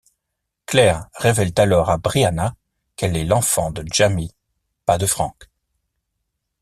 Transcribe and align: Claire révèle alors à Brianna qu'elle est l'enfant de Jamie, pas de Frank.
Claire 0.65 1.05
révèle 1.13 1.51
alors 1.59 1.91
à 1.91 1.99
Brianna 1.99 2.55
qu'elle 2.95 3.15
est 3.15 3.23
l'enfant 3.23 3.69
de 3.69 3.83
Jamie, 3.87 4.33
pas 4.87 4.97
de 4.97 5.05
Frank. 5.05 5.47